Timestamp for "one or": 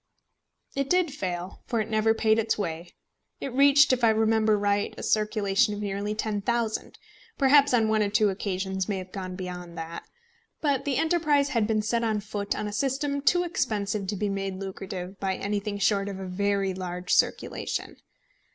7.87-8.09